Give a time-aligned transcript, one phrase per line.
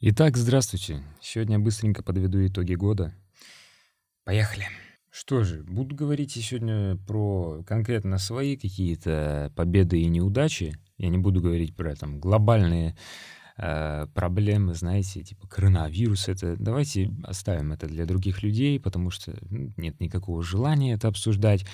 [0.00, 1.02] Итак, здравствуйте.
[1.20, 3.12] Сегодня быстренько подведу итоги года.
[4.22, 4.66] Поехали.
[5.10, 10.78] Что же, буду говорить сегодня про конкретно свои какие-то победы и неудачи.
[10.98, 12.96] Я не буду говорить про там глобальные
[13.58, 16.28] э, проблемы, знаете, типа коронавирус.
[16.28, 19.36] Это давайте оставим это для других людей, потому что
[19.76, 21.64] нет никакого желания это обсуждать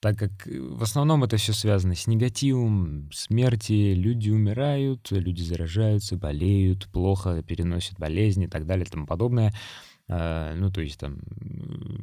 [0.00, 6.16] так как э, в основном это все связано с негативом, смерти, люди умирают, люди заражаются,
[6.16, 9.52] болеют, плохо переносят болезни и так далее и тому подобное.
[10.08, 11.20] А, ну, то есть там,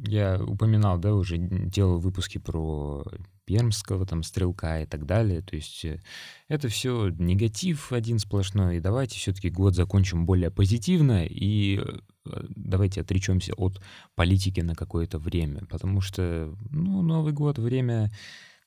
[0.06, 3.04] я упоминал, да, уже делал выпуски про
[3.48, 5.40] пермского там стрелка и так далее.
[5.40, 6.02] То есть э,
[6.48, 8.76] это все негатив один сплошной.
[8.76, 13.80] И давайте все-таки год закончим более позитивно и э, давайте отречемся от
[14.14, 15.64] политики на какое-то время.
[15.64, 18.10] Потому что, ну, Новый год, время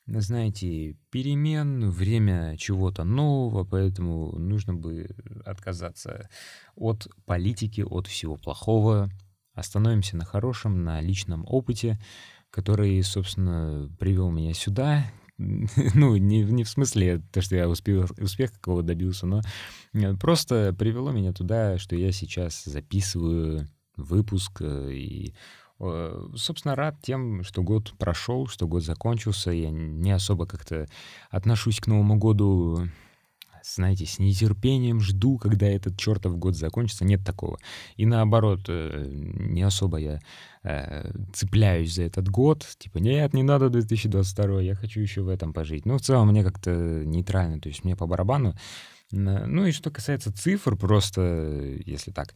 [0.08, 6.28] знаете, перемен, время чего-то нового, поэтому нужно бы отказаться
[6.76, 9.12] от политики, от всего плохого,
[9.54, 12.00] Остановимся на хорошем, на личном опыте,
[12.52, 15.06] который, собственно, привел меня сюда.
[15.38, 19.42] ну, не, не в смысле то, что я успех, успех какого добился, но
[19.94, 25.34] э, просто привело меня туда, что я сейчас записываю выпуск э, и
[26.36, 29.50] Собственно, рад тем, что год прошел, что год закончился.
[29.50, 30.86] Я не особо как-то
[31.32, 32.88] отношусь к Новому году
[33.76, 37.06] знаете, с нетерпением жду, когда этот чертов год закончится.
[37.06, 37.58] Нет такого.
[37.96, 40.20] И наоборот, э, не особо я
[40.64, 42.68] э, цепляюсь за этот год.
[42.78, 45.86] Типа, нет, не надо 2022, я хочу еще в этом пожить.
[45.86, 48.56] Ну, в целом, мне как-то нейтрально, то есть мне по барабану.
[49.12, 52.34] Ну и что касается цифр, просто, если так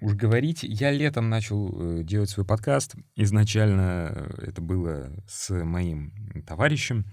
[0.00, 2.94] уж говорить, я летом начал э, делать свой подкаст.
[3.16, 6.12] Изначально это было с моим
[6.46, 7.04] товарищем,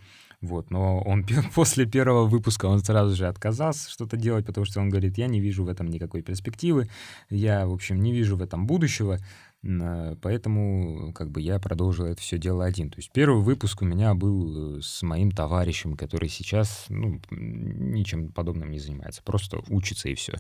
[0.42, 4.90] вот, но он после первого выпуска он сразу же отказался что-то делать, потому что он
[4.90, 6.90] говорит, я не вижу в этом никакой перспективы,
[7.30, 9.20] я, в общем, не вижу в этом будущего,
[9.62, 12.90] поэтому как бы я продолжил это все дело один.
[12.90, 18.32] То есть первый выпуск у меня был э, с моим товарищем, который сейчас ну, ничем
[18.32, 20.36] подобным не занимается, просто учится и все.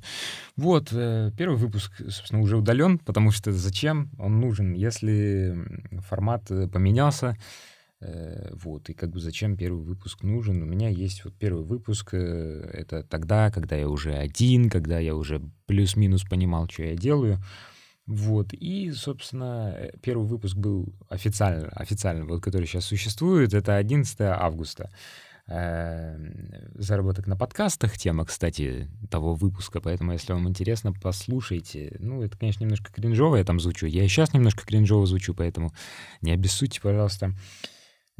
[0.56, 5.54] Вот, э, первый выпуск, собственно, уже удален, потому что зачем он нужен, если
[6.08, 7.36] формат э, поменялся,
[8.02, 10.62] вот, и как бы зачем первый выпуск нужен?
[10.62, 15.16] У меня есть вот первый выпуск, э, это тогда, когда я уже один, когда я
[15.16, 17.44] уже плюс-минус понимал, что я делаю.
[18.06, 24.22] Вот, и, собственно, э, первый выпуск был официально, официально, вот, который сейчас существует, это 11
[24.22, 24.90] августа.
[26.76, 31.98] Заработок на подкастах, тема, кстати, того выпуска, поэтому, если вам интересно, послушайте.
[32.00, 35.74] Ну, это, конечно, немножко кринжово я там звучу, я и сейчас немножко кринжово звучу, поэтому
[36.22, 37.34] не обессудьте, пожалуйста.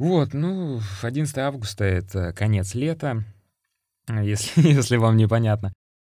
[0.00, 3.22] Вот, ну, 11 августа— это конец лета,
[4.08, 5.74] если, если вам непонятно.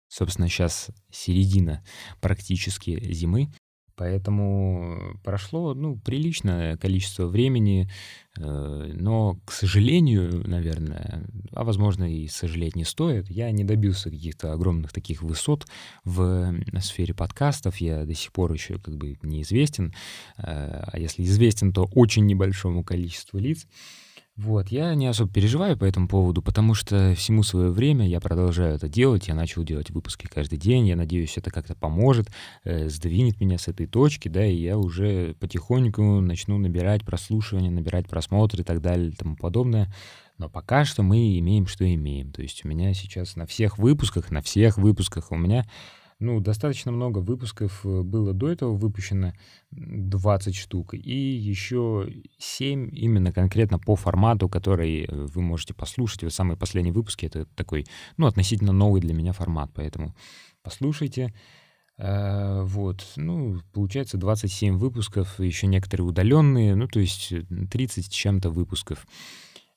[0.08, 1.84] Собственно, сейчас середина
[2.22, 3.52] практически зимы.
[3.96, 7.88] Поэтому прошло, ну, приличное количество времени,
[8.36, 14.52] э, но, к сожалению, наверное, а возможно и сожалеть не стоит, я не добился каких-то
[14.52, 15.66] огромных таких высот
[16.04, 19.94] в сфере подкастов, я до сих пор еще как бы неизвестен,
[20.38, 23.66] э, а если известен, то очень небольшому количеству лиц.
[24.36, 28.74] Вот, я не особо переживаю по этому поводу, потому что всему свое время я продолжаю
[28.74, 29.28] это делать.
[29.28, 30.88] Я начал делать выпуски каждый день.
[30.88, 32.28] Я надеюсь, это как-то поможет,
[32.64, 38.08] э, сдвинет меня с этой точки, да, и я уже потихоньку начну набирать прослушивания, набирать
[38.08, 39.94] просмотры и так далее и тому подобное.
[40.36, 42.32] Но пока что мы имеем, что имеем.
[42.32, 45.64] То есть у меня сейчас на всех выпусках, на всех выпусках у меня
[46.18, 49.32] ну, достаточно много выпусков э, было до этого выпущено,
[49.70, 52.08] 20 штук, и еще
[52.38, 56.22] 7 именно конкретно по формату, который э, вы можете послушать.
[56.22, 57.86] Вот самые последние выпуски— это такой,
[58.16, 60.14] ну, относительно новый для меня формат, поэтому
[60.62, 61.34] послушайте.
[61.96, 67.32] А, вот, ну, получается 27 выпусков, еще некоторые удаленные, ну, то есть
[67.70, 69.06] 30 с чем-то выпусков.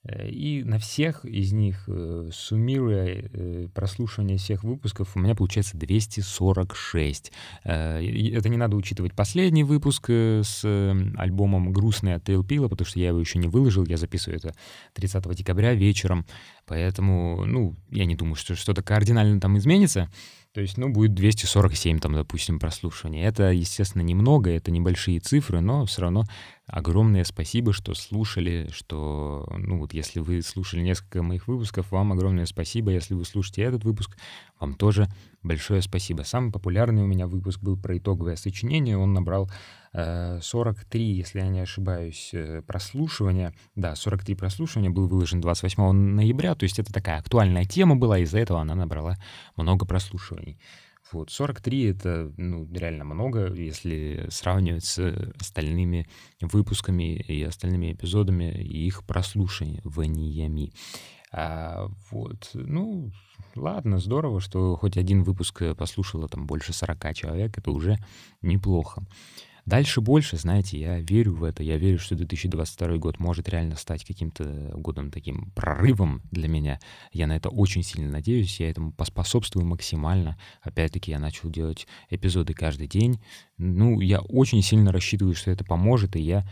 [0.08, 5.78] Э, и на всех из них, э, суммируя э, прослушивание всех выпусков, у меня получается
[5.78, 7.32] 246.
[7.64, 10.64] Это не надо учитывать последний выпуск с
[11.18, 14.54] альбомом «Грустный» от Тейл Пила, потому что я его еще не выложил, я записываю это
[14.94, 16.26] 30 декабря вечером,
[16.68, 20.12] поэтому, ну, я не думаю, что что-то кардинально там изменится.
[20.54, 23.22] То есть, ну, будет 247, там, допустим, прослушиваний.
[23.22, 26.24] Это, естественно, немного, это небольшие цифры, но все равно
[26.66, 32.46] огромное спасибо, что слушали, что, ну, вот если вы слушали несколько моих выпусков, вам огромное
[32.46, 32.92] спасибо.
[32.92, 34.18] Если вы слушаете этот выпуск,
[34.60, 35.08] вам тоже
[35.44, 36.24] большое спасибо.
[36.24, 38.98] Самый популярный у меня выпуск был про итоговое сочинение.
[38.98, 39.50] Он набрал
[39.94, 43.54] э, 43, если я не ошибаюсь, э, прослушивания.
[43.76, 46.56] Да, 43 прослушивания был выложен 28 ноября.
[46.56, 49.18] То есть это такая актуальная тема была, из-за этого она набрала
[49.56, 50.60] много прослушиваний.
[51.12, 55.00] Вот, 43— это, ну, реально много, если сравнивать с
[55.40, 56.08] остальными
[56.42, 60.74] выпусками и остальными эпизодами и их прослушиваниями.
[61.32, 63.12] А, вот, ну,
[63.58, 67.98] ладно, здорово, что хоть один выпуск послушало там больше 40 человек, это уже
[68.42, 69.04] неплохо.
[69.68, 74.06] Дальше больше, знаете, я верю в это, я верю, что 2022 год может реально стать
[74.06, 76.80] каким-то годом таким прорывом для меня.
[77.12, 80.38] Я на это очень сильно надеюсь, я этому поспособствую максимально.
[80.62, 83.22] Опять-таки, я начал делать эпизоды каждый день.
[83.58, 86.46] Ну, я очень сильно рассчитываю, что это поможет, и я э,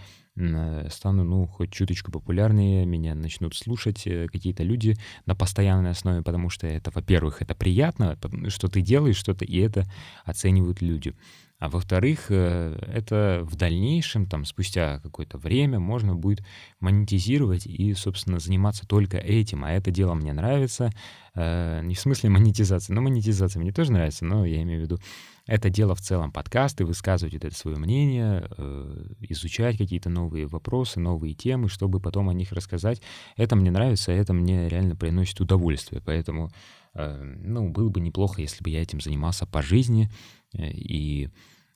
[0.90, 6.50] стану, ну, хоть чуточку популярнее, меня начнут слушать э, какие-то люди на постоянной основе, потому
[6.50, 8.18] что это, во-первых, это приятно,
[8.50, 9.90] что ты делаешь что-то, и это
[10.26, 11.16] оценивают люди.
[11.58, 16.44] А во-вторых, э, это в дальнейшем, там, спустя какое-то время можно будет
[16.80, 19.64] монетизировать и, собственно, заниматься только этим.
[19.64, 20.92] А это дело мне нравится.
[21.34, 25.00] Э, не в смысле монетизации, но монетизация мне тоже нравится, но я имею в виду
[25.48, 31.36] это дело в целом подкасты, высказывать это свое мнение, э, изучать какие-то новые вопросы, новые
[31.36, 33.02] темы, чтобы потом о них рассказать.
[33.38, 36.02] Это мне нравится, это мне реально приносит удовольствие.
[36.04, 36.50] Поэтому,
[36.96, 40.10] ну, было бы неплохо, если бы я этим занимался по жизни
[40.54, 41.30] и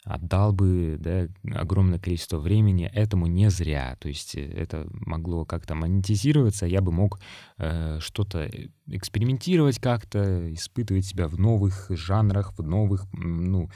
[0.04, 1.28] отдал бы да,
[1.60, 3.98] огромное количество времени этому не зря.
[4.00, 7.20] То есть э, это могло как-то монетизироваться, я бы мог
[7.58, 8.50] э, что-то
[8.88, 13.70] экспериментировать как-то, испытывать себя в новых жанрах, в новых, ну,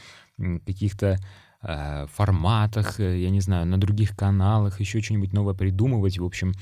[0.65, 1.17] каких-то
[1.63, 6.17] э, форматах, э, я не знаю, на других каналах, еще что-нибудь новое придумывать.
[6.19, 6.53] В общем,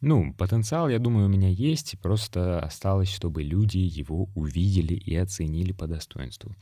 [0.00, 5.72] ну, потенциал, я думаю, у меня есть, просто осталось, чтобы люди его увидели и оценили
[5.72, 6.54] по достоинству.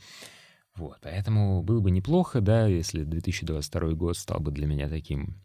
[0.75, 5.41] Вот, поэтому было бы неплохо, да, если 2022 год стал бы для меня таким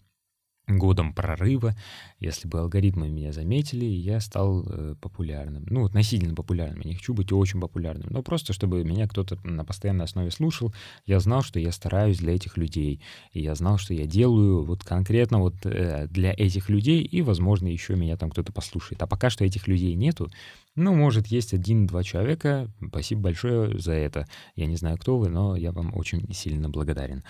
[0.66, 1.74] годом прорыва,
[2.20, 5.64] если бы алгоритмы меня заметили, я стал э, популярным.
[5.68, 6.80] Ну, относительно популярным.
[6.84, 10.72] Я не хочу быть очень популярным, но просто, чтобы меня кто-то на постоянной основе слушал,
[11.04, 13.00] я знал, что я стараюсь для этих людей.
[13.32, 17.66] И я знал, что я делаю вот конкретно вот э, для этих людей, и, возможно,
[17.66, 19.02] еще меня там кто-то послушает.
[19.02, 20.30] А пока что этих людей нету,
[20.74, 22.70] ну, может, есть один-два человека.
[22.86, 24.26] Спасибо большое за это.
[24.56, 27.24] Я не знаю, кто вы, но я вам очень сильно благодарен.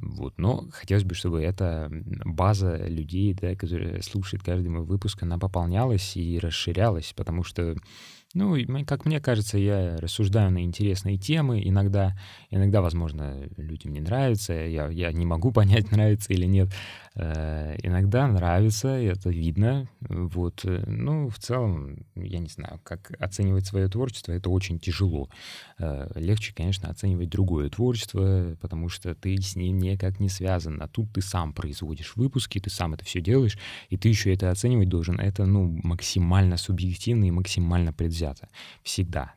[0.00, 0.34] Вот.
[0.38, 1.90] Но хотелось бы, чтобы эта
[2.24, 7.76] база людей, да, которые слушают каждый мой выпуск, она пополнялась и расширялась, потому что
[8.34, 11.62] ну, как мне кажется, я рассуждаю на интересные темы.
[11.64, 12.14] Иногда,
[12.50, 14.52] иногда возможно, людям не нравится.
[14.52, 16.68] Я, я не могу понять, нравится или нет.
[17.14, 19.88] Э, иногда нравится, это видно.
[20.00, 20.60] Вот.
[20.64, 25.30] Э, ну, в целом, я не знаю, как оценивать свое творчество, это очень тяжело.
[25.78, 30.82] Э, легче, конечно, оценивать другое творчество, потому что ты с ним никак не связан.
[30.82, 33.58] А тут ты сам производишь выпуски, ты сам это все делаешь,
[33.88, 35.18] и ты еще это оценивать должен.
[35.18, 38.48] Это, ну, максимально субъективно и максимально предвзято взято.
[38.82, 39.34] Всегда.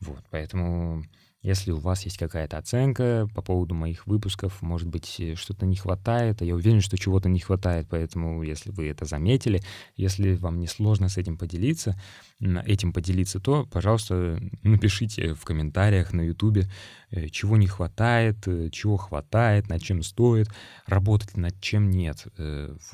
[0.00, 1.04] Вот, поэтому
[1.42, 5.76] если у вас есть какая-то оценка по поводу моих выпусков, может быть, э, что-то не
[5.76, 9.62] хватает, а я уверен, что чего-то не хватает, поэтому если вы это заметили,
[9.96, 12.00] если вам не сложно с этим поделиться,
[12.40, 16.66] этим поделиться, то, пожалуйста, напишите в комментариях на YouTube,
[17.12, 20.48] Э, чего не хватает, э, чего хватает, над чем стоит
[20.86, 22.26] работать, над чем нет.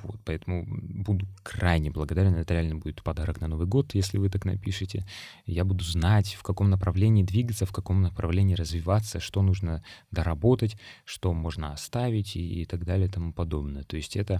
[0.02, 2.34] Вот, поэтому буду крайне благодарен.
[2.34, 5.06] Это реально будет подарок на Новый год, если вы так напишете.
[5.44, 11.32] Я буду знать, в каком направлении двигаться, в каком направлении развиваться, что нужно доработать, что
[11.32, 13.84] можно оставить и, и так далее и тому подобное.
[13.84, 14.38] То есть это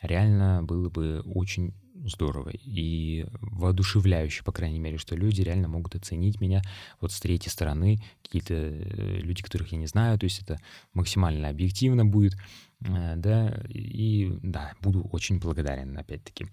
[0.00, 6.40] реально было бы очень здорово и воодушевляюще, по крайней мере, что люди реально могут оценить
[6.40, 6.62] меня
[7.00, 10.60] вот с третьей стороны, какие-то э, люди, которых я не знаю, то есть это
[10.94, 12.34] максимально объективно будет,
[12.80, 16.46] э, да, и да, буду очень благодарен, опять-таки.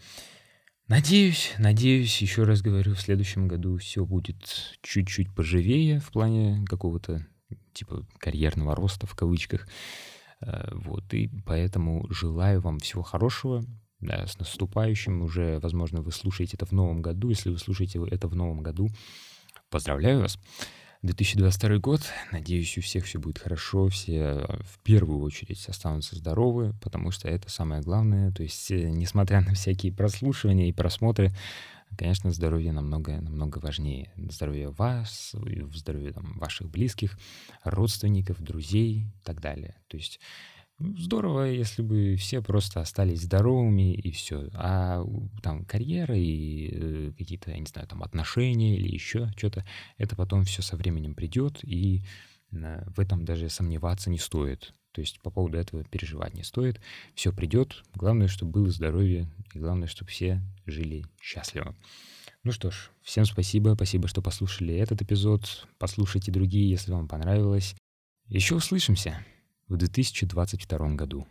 [0.88, 7.26] Надеюсь, надеюсь, еще раз говорю, в следующем году все будет чуть-чуть поживее в плане какого-то
[7.74, 9.68] типа карьерного роста в кавычках.
[10.42, 13.66] Э, вот, и поэтому желаю вам всего хорошего,
[14.00, 17.30] да, с наступающим уже, возможно, вы слушаете это в новом году.
[17.30, 18.90] Если вы слушаете это в новом году,
[19.72, 20.38] поздравляю вас.
[21.06, 22.02] 2022 год.
[22.32, 23.90] Надеюсь, у всех все будет хорошо.
[23.90, 28.32] Все в первую очередь останутся здоровы, потому что это самое главное.
[28.32, 31.32] То есть, э, несмотря на всякие прослушивания и просмотры,
[31.96, 34.12] конечно, здоровье намного, намного важнее.
[34.18, 35.36] Здоровье вас,
[35.74, 37.18] здоровье там, ваших близких,
[37.64, 39.76] родственников, друзей и так далее.
[39.88, 40.20] То есть
[40.78, 44.50] Здорово, если бы все просто остались здоровыми и все.
[44.54, 45.06] А
[45.42, 49.66] там карьера и э, какие-то, я не знаю, там отношения или еще что-то,
[49.98, 52.04] это потом все со временем придет, и
[52.52, 54.74] э, в этом даже сомневаться не стоит.
[54.92, 56.82] То есть по поводу этого переживать не стоит.
[57.16, 57.84] Все придет.
[57.94, 61.74] Главное, чтобы было здоровье, и главное, чтобы все жили счастливо.
[62.44, 65.68] Ну что ж, всем спасибо, спасибо, что послушали этот эпизод.
[65.78, 67.76] Послушайте другие, если вам понравилось.
[68.28, 69.24] Еще услышимся
[69.68, 71.28] в 2022 году.